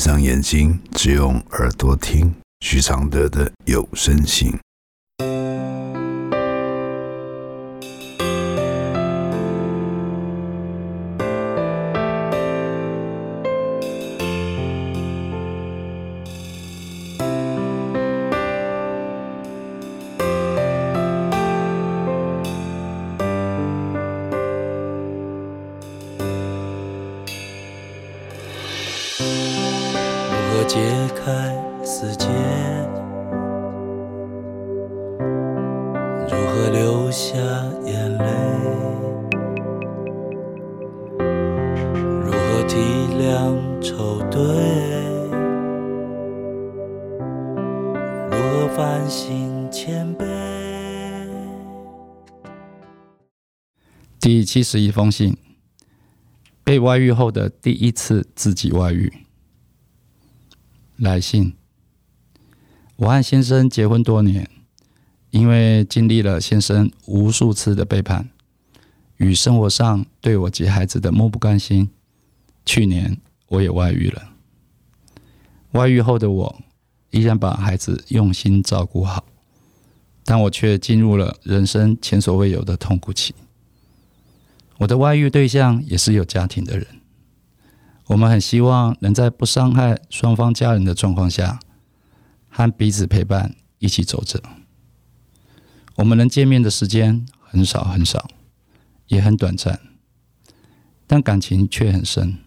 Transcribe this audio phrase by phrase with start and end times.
[0.00, 4.50] 闭上眼睛，只用耳朵听许常德的有声信。
[31.30, 32.26] 开死结？
[36.28, 37.36] 如何流下
[37.84, 38.24] 眼泪？
[42.24, 42.74] 如何体
[43.20, 44.40] 谅愁对？
[48.30, 50.24] 如何反省谦卑？
[54.18, 55.36] 第七十一封信，
[56.64, 59.12] 被外遇后的第一次自己外遇。
[61.00, 61.54] 来信：
[62.96, 64.50] 我和先生结婚多年，
[65.30, 68.28] 因为经历了先生无数次的背叛
[69.16, 71.88] 与生活上对我及孩子的漠不关心，
[72.66, 73.16] 去年
[73.48, 74.34] 我也外遇了。
[75.70, 76.62] 外遇后的我
[77.10, 79.24] 依然把孩子用心照顾好，
[80.26, 83.34] 但我却进入了人生前所未有的痛苦期。
[84.76, 86.86] 我的外遇对象也是有家庭的人。
[88.10, 91.60] 我们很希望能在不伤害双方家人的状况下，
[92.48, 94.42] 和彼此陪伴一起走着。
[95.94, 98.28] 我们能见面的时间很少很少，
[99.06, 99.78] 也很短暂，
[101.06, 102.38] 但感情却很深。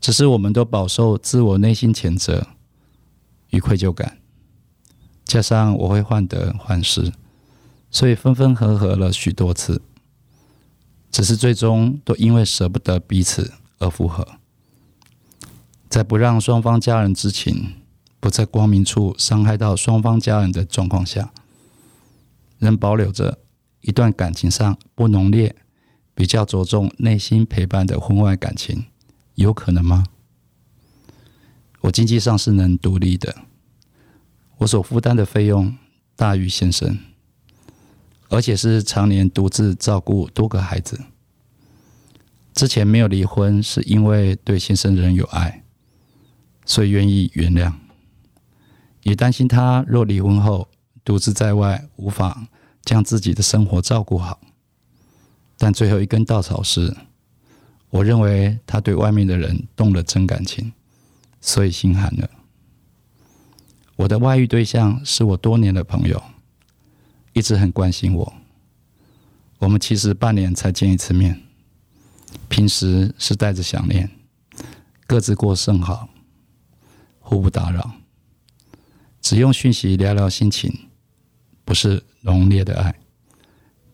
[0.00, 2.48] 只是我们都饱受自我内心谴责
[3.50, 4.18] 与愧疚感，
[5.24, 7.12] 加上我会患得患失，
[7.92, 9.80] 所以分分合合了许多次。
[11.12, 14.26] 只是最终都因为舍不得彼此而复合。
[15.88, 17.74] 在不让双方家人知情、
[18.20, 21.32] 不在光明处伤害到双方家人的状况下，
[22.58, 23.38] 仍保留着
[23.80, 25.56] 一段感情上不浓烈、
[26.14, 28.84] 比较着重内心陪伴的婚外感情，
[29.36, 30.04] 有可能吗？
[31.80, 33.34] 我经济上是能独立的，
[34.58, 35.74] 我所负担的费用
[36.16, 36.98] 大于先生，
[38.28, 41.00] 而且是常年独自照顾多个孩子。
[42.52, 45.62] 之前没有离婚，是因为对先生仍有爱。
[46.68, 47.72] 所以愿意原谅，
[49.02, 50.68] 也担心他若离婚后
[51.02, 52.46] 独自在外，无法
[52.82, 54.38] 将自己的生活照顾好。
[55.56, 56.94] 但最后一根稻草是，
[57.88, 60.70] 我认为他对外面的人动了真感情，
[61.40, 62.28] 所以心寒了。
[63.96, 66.22] 我的外遇对象是我多年的朋友，
[67.32, 68.32] 一直很关心我。
[69.58, 71.40] 我们其实半年才见一次面，
[72.50, 74.10] 平时是带着想念，
[75.06, 76.10] 各自过甚好。
[77.28, 77.92] 互不打扰，
[79.20, 80.88] 只用讯息聊聊心情，
[81.62, 82.98] 不是浓烈的爱，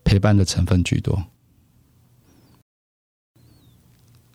[0.04, 1.24] 陪伴的成分居多。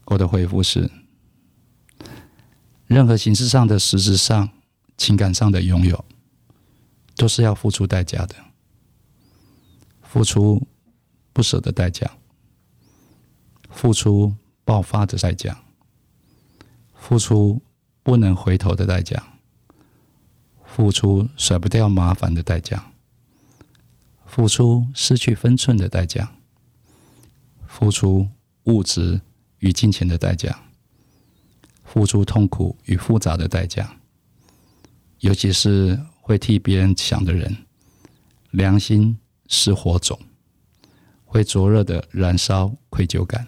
[0.04, 0.92] 我的回复是：
[2.88, 4.50] 任何形式上的、实质上、
[4.98, 6.04] 情感上的拥有，
[7.16, 8.36] 都是要付出代价的，
[10.02, 10.68] 付出
[11.32, 12.12] 不舍的代价，
[13.70, 15.64] 付出爆发的代价，
[16.94, 17.62] 付出。
[18.02, 19.22] 不能回头的代价，
[20.64, 22.92] 付出甩不掉麻烦的代价，
[24.26, 26.32] 付出失去分寸的代价，
[27.68, 28.28] 付出
[28.64, 29.22] 物质
[29.60, 30.60] 与金钱的代价，
[31.84, 33.98] 付出痛苦与复杂的代价，
[35.20, 37.66] 尤其是会替别人想的人，
[38.52, 39.18] 良心
[39.48, 40.20] 是火种，
[41.26, 43.48] 会灼热的燃烧愧疚感。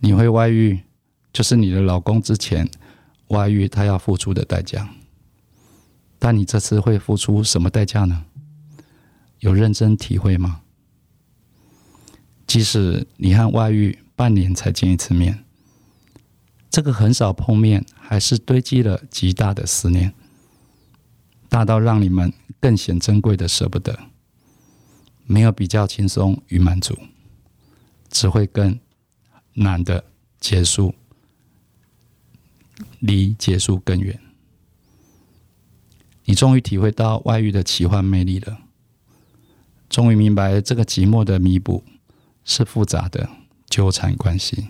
[0.00, 0.82] 你会外遇？
[1.32, 2.68] 就是你的老公之前
[3.28, 4.88] 外遇，他要付出的代价。
[6.18, 8.24] 但你这次会付出什么代价呢？
[9.40, 10.60] 有认真体会吗？
[12.46, 15.44] 即使你和外遇半年才见一次面，
[16.70, 20.12] 这个很少碰面，还是堆积了极大的思念，
[21.48, 23.98] 大到让你们更显珍贵的舍不得。
[25.24, 26.96] 没有比较轻松与满足，
[28.10, 28.78] 只会更
[29.54, 30.04] 难的
[30.38, 30.94] 结束。
[33.00, 34.18] 离结束更远，
[36.24, 38.58] 你终于体会到外遇的奇幻魅力了。
[39.88, 41.84] 终于明白，这个寂寞的弥补
[42.44, 43.28] 是复杂的
[43.66, 44.68] 纠缠关系，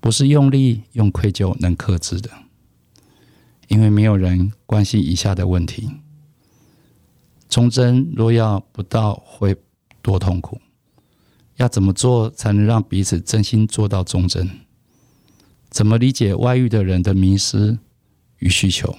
[0.00, 2.30] 不是用力用愧疚能克制的。
[3.68, 5.90] 因为没有人关心以下的问题：
[7.50, 9.54] 忠贞若要不到，会
[10.00, 10.58] 多痛苦？
[11.56, 14.48] 要怎么做才能让彼此真心做到忠贞？
[15.70, 17.78] 怎么理解外遇的人的迷失
[18.38, 18.96] 与需求？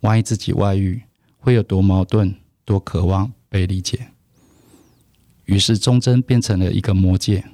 [0.00, 1.02] 万一自己外遇，
[1.38, 4.08] 会有多矛盾、多渴望被理解？
[5.46, 7.44] 于是忠贞变成了一个魔戒，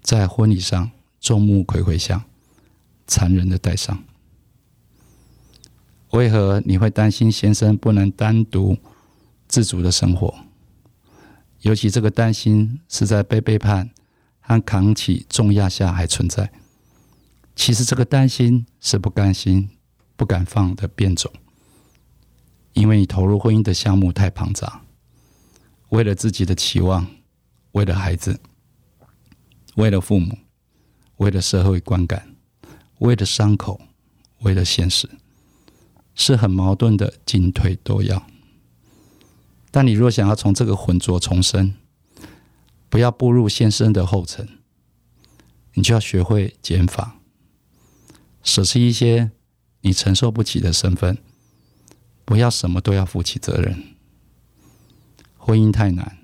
[0.00, 0.90] 在婚礼上
[1.20, 2.26] 众目睽睽下，
[3.06, 4.02] 残忍的戴上。
[6.10, 8.76] 为何你会担心先生不能单独
[9.48, 10.34] 自主的生活？
[11.62, 13.90] 尤其这个担心是在被背叛
[14.40, 16.52] 和扛起重压下还存在。
[17.64, 19.70] 其实这个担心是不甘心、
[20.16, 21.32] 不敢放的变种，
[22.72, 24.82] 因为你投入婚姻的项目太庞杂，
[25.90, 27.06] 为了自己的期望，
[27.70, 28.40] 为了孩子，
[29.76, 30.36] 为了父母，
[31.18, 32.34] 为了社会观感，
[32.98, 33.80] 为了伤口，
[34.40, 35.08] 为了现实。
[36.16, 38.26] 是很矛盾的，进退都要。
[39.70, 41.74] 但你若想要从这个浑浊重生，
[42.88, 44.48] 不要步入先生的后尘，
[45.74, 47.20] 你就要学会减法，
[48.42, 49.30] 舍弃一些
[49.82, 51.18] 你承受不起的身份，
[52.24, 53.82] 不要什么都要负起责任。
[55.36, 56.18] 婚姻太难，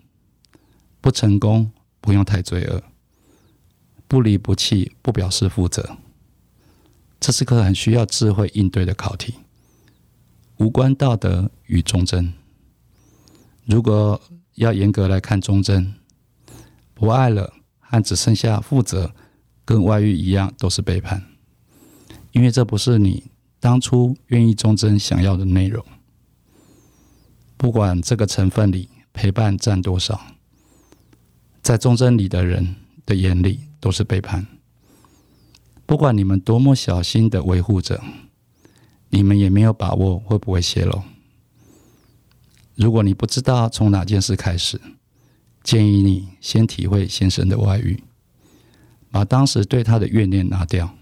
[1.01, 2.83] 不成功不用太罪恶，
[4.07, 5.99] 不离不弃不表示负责，
[7.19, 9.35] 这是个很需要智慧应对的考题。
[10.59, 12.35] 无关道德与忠贞。
[13.65, 14.21] 如果
[14.55, 15.95] 要严格来看忠贞，
[16.95, 19.15] 不爱了和只剩下负责，
[19.65, 21.28] 跟外遇一样，都是背叛。
[22.33, 23.25] 因为这不是你
[23.61, 25.85] 当初愿意忠贞想要的内容。
[27.57, 30.21] 不管这个成分里陪伴占多少，
[31.63, 34.47] 在忠贞里的人的眼里都是背叛。
[35.87, 38.03] 不管你们多么小心的维护着。
[39.11, 41.03] 你们也没有把握会不会泄露。
[42.75, 44.79] 如果你不知道从哪件事开始，
[45.63, 48.03] 建议你先体会先生的外遇，
[49.11, 50.95] 把当时对他的怨念拿掉。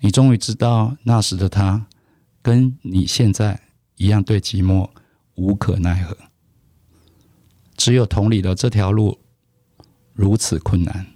[0.00, 1.86] 你终于知道那时的他
[2.42, 3.60] 跟你现在
[3.96, 4.90] 一样，对寂寞
[5.34, 6.16] 无可奈何。
[7.76, 9.18] 只有同理了这条路
[10.12, 11.06] 如此困难，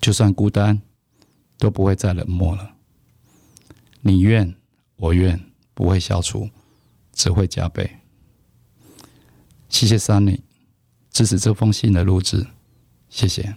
[0.00, 0.80] 就算孤单
[1.58, 2.74] 都不会再冷漠了。
[4.00, 4.54] 你愿。
[4.96, 5.38] 我愿
[5.74, 6.48] 不会消除，
[7.12, 7.98] 只会加倍。
[9.68, 10.38] 谢谢 Sunny
[11.10, 12.46] 支持这封信的录制，
[13.08, 13.56] 谢谢。